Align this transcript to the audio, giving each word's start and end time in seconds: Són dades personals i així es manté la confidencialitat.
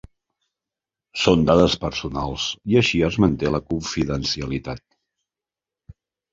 Són 1.23 1.43
dades 1.49 1.75
personals 1.83 2.47
i 2.75 2.79
així 2.83 3.03
es 3.11 3.21
manté 3.27 3.53
la 3.59 3.63
confidencialitat. 3.69 4.85